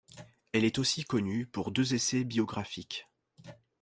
[0.51, 3.05] Elle est aussi connue pour deux essais biographiques.